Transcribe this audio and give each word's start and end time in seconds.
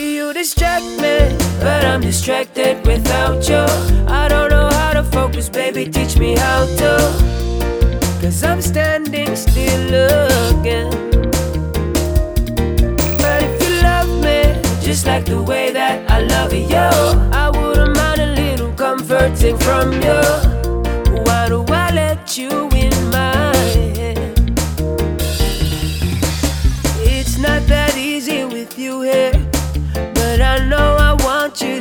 You 0.00 0.32
distract 0.32 0.86
me, 1.02 1.36
but 1.60 1.84
I'm 1.84 2.00
distracted 2.00 2.86
without 2.86 3.46
you. 3.46 3.66
I 4.08 4.28
don't 4.28 4.48
know 4.48 4.70
how 4.70 4.94
to 4.94 5.02
focus, 5.04 5.50
baby, 5.50 5.90
teach 5.90 6.16
me 6.16 6.36
how 6.36 6.64
to. 6.64 6.92
Cause 8.22 8.42
I'm 8.42 8.62
standing 8.62 9.36
still 9.36 9.80
looking. 9.96 10.90
But 13.18 13.42
if 13.42 13.62
you 13.62 13.82
love 13.82 14.08
me, 14.24 14.40
just 14.82 15.04
like 15.04 15.26
the 15.26 15.42
way 15.42 15.70
that 15.70 16.10
I 16.10 16.22
love 16.22 16.54
you, 16.54 16.76
I 16.76 17.50
wouldn't 17.50 17.94
mind 17.94 18.22
a 18.22 18.26
little 18.28 18.72
comforting 18.72 19.58
from 19.58 19.92
you. 19.92 20.22
Why 21.24 21.48
do 21.50 21.62
I 21.68 21.90
let 21.92 22.38
you 22.38 22.70
in 22.70 23.10
my 23.10 23.54
head? 23.74 24.16
It's 27.02 27.36
not 27.36 27.66
that 27.66 27.98
easy 27.98 28.46
with 28.46 28.78
you 28.78 29.02
here, 29.02 29.32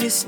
So 0.09 0.26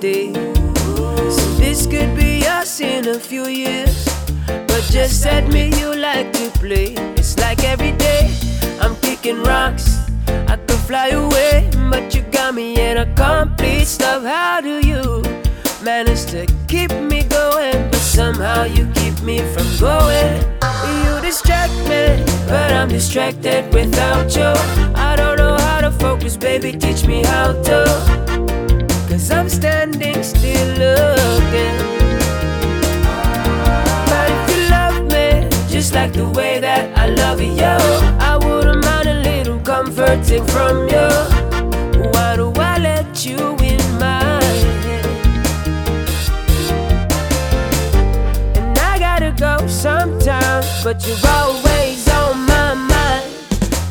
this 1.58 1.88
could 1.88 2.16
be 2.16 2.45
us 2.45 2.80
in 2.81 3.08
a 3.08 3.20
few 3.20 3.48
years. 3.48 4.05
But 4.45 4.84
just 4.91 5.26
admit 5.26 5.80
you 5.80 5.95
like 5.95 6.31
to 6.34 6.52
play. 6.59 6.94
It's 7.17 7.35
like 7.40 7.63
every 7.63 7.94
day 7.94 8.30
I'm 8.80 8.95
kicking 8.98 9.41
rocks. 9.41 9.98
I 10.27 10.57
could 10.57 10.77
fly 10.85 11.07
away, 11.07 11.67
but 11.90 12.13
you 12.13 12.21
got 12.31 12.54
me 12.54 12.80
in 12.80 12.98
a 12.98 13.07
complete 13.16 13.85
stop. 13.85 14.21
How 14.21 14.62
do 14.62 14.85
you 14.85 15.23
manage 15.84 16.27
to 16.27 16.45
keep 16.68 16.91
me 16.91 17.23
going? 17.23 17.90
But 17.90 18.02
somehow 18.02 18.66
you 18.66 18.85
keep 18.93 19.20
me 19.23 19.40
from 19.52 19.66
going. 19.79 20.43
You 21.05 21.21
distract 21.21 21.73
me, 21.90 22.23
but 22.48 22.71
I'm 22.71 22.90
distracted 22.90 23.73
without 23.73 24.35
you. 24.35 24.54
I 24.93 25.16
don't 25.16 25.38
know 25.38 25.57
how 25.57 25.82
to 25.82 25.90
focus, 25.90 26.38
baby, 26.38 26.71
teach 26.71 27.07
me 27.07 27.23
how 27.23 27.54
to. 27.63 28.10
I 37.04 37.07
love 37.07 37.41
you, 37.41 37.63
I 38.30 38.38
wouldn't 38.38 38.85
mind 38.85 39.07
a 39.10 39.16
little 39.24 39.60
comforting 39.62 40.46
from 40.46 40.88
you. 40.88 41.10
Why 42.12 42.35
do 42.35 42.54
I 42.58 42.77
let 42.77 43.26
you 43.26 43.40
in 43.71 43.82
my 43.98 44.40
head? 44.85 45.05
And 48.55 48.77
I 48.77 48.99
gotta 48.99 49.32
go 49.32 49.66
sometimes, 49.66 50.68
but 50.84 51.04
you're 51.08 51.18
always 51.27 52.08
on 52.10 52.46
my 52.46 52.76
mind. 52.76 53.32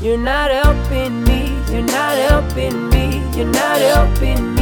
You're 0.01 0.25
not 0.33 0.53
helping 0.53 1.25
me, 1.25 1.41
you're 1.73 1.83
not 1.83 2.17
helping 2.31 2.89
me, 2.91 3.25
you're 3.37 3.53
not 3.61 3.81
helping 3.81 4.55
me. 4.55 4.60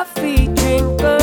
Coffee 0.00 0.46
drinker, 0.54 1.18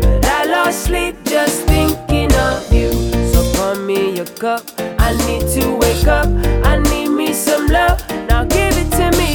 but 0.00 0.24
I 0.24 0.44
lost 0.46 0.84
sleep 0.84 1.16
just 1.24 1.66
thinking 1.66 2.32
of 2.34 2.72
you. 2.72 2.92
So 3.30 3.40
pour 3.54 3.74
me 3.74 4.18
a 4.20 4.24
cup, 4.24 4.62
I 4.98 5.10
need 5.26 5.46
to 5.56 5.76
wake 5.76 6.06
up, 6.06 6.28
I 6.64 6.78
need 6.78 7.08
me 7.08 7.34
some 7.34 7.66
love, 7.66 7.98
now 8.26 8.44
give 8.44 8.74
it 8.82 8.90
to 8.98 9.06
me. 9.18 9.32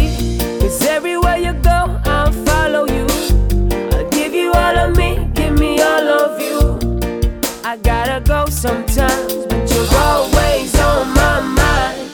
Cause 0.61 0.83
everywhere 0.83 1.37
you 1.37 1.53
go, 1.53 2.01
I'll 2.05 2.31
follow 2.47 2.85
you. 2.87 3.05
I'll 3.93 4.09
give 4.09 4.33
you 4.33 4.51
all 4.51 4.77
of 4.85 4.97
me, 4.97 5.29
give 5.35 5.53
me 5.59 5.79
all 5.79 6.07
of 6.21 6.41
you. 6.41 6.59
I 7.63 7.77
gotta 7.77 8.19
go 8.19 8.47
sometimes, 8.47 9.45
but 9.45 9.69
you're 9.71 9.93
always 10.09 10.73
on 10.79 11.13
my 11.13 11.39
mind. 11.61 12.09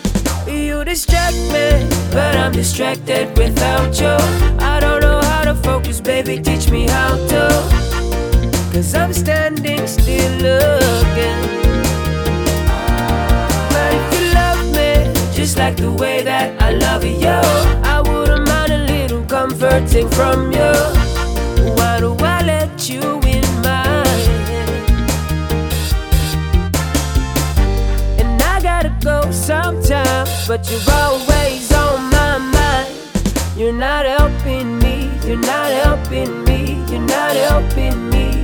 You 0.49 0.83
distract 0.83 1.37
me, 1.53 1.87
but 2.11 2.35
I'm 2.35 2.51
distracted 2.51 3.37
without 3.37 3.97
you. 4.01 4.17
I 4.59 4.80
baby, 6.23 6.41
teach 6.41 6.69
me 6.69 6.87
how 6.87 7.15
to. 7.27 7.47
Cause 8.71 8.93
I'm 8.95 9.13
standing 9.13 9.87
still 9.87 10.31
looking. 10.33 11.41
But 13.71 13.91
if 13.99 14.05
you 14.13 14.33
love 14.33 14.61
me, 14.75 15.13
just 15.33 15.57
like 15.57 15.77
the 15.77 15.91
way 15.91 16.21
that 16.23 16.61
I 16.61 16.71
love 16.71 17.03
you, 17.03 17.27
I 17.27 18.01
wouldn't 18.01 18.47
mind 18.47 18.71
a 18.73 18.77
little 18.93 19.23
comforting 19.25 20.09
from 20.09 20.51
you. 20.51 20.73
Why 21.75 21.99
do 21.99 22.15
I 22.19 22.43
let 22.43 22.89
you 22.89 23.01
in 23.21 23.45
my 23.61 23.83
head? 23.87 24.79
And 28.19 28.41
I 28.41 28.61
gotta 28.61 28.95
go 29.03 29.31
sometimes, 29.31 30.47
but 30.47 30.69
you're 30.69 30.93
always. 30.93 31.40
You're 33.61 33.71
not 33.71 34.07
helping 34.07 34.79
me, 34.79 35.07
you're 35.23 35.37
not 35.37 35.71
helping 35.71 36.43
me, 36.45 36.83
you're 36.89 36.99
not 36.99 37.35
helping 37.35 38.09
me. 38.09 38.40